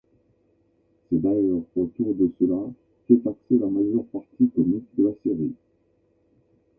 C'est 1.07 1.21
d'ailleurs 1.21 1.61
autour 1.75 2.15
de 2.15 2.31
cela 2.39 2.57
qu'est 3.07 3.27
axée 3.27 3.59
la 3.59 3.67
majeure 3.67 4.05
partie 4.05 4.49
comique 4.49 4.87
de 4.97 5.03
la 5.07 5.13
série. 5.23 5.53